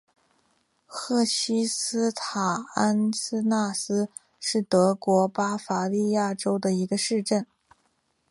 [0.87, 4.11] 赫希斯塔特安德赖斯希
[4.49, 7.45] 是德国巴伐利亚州的一个市镇。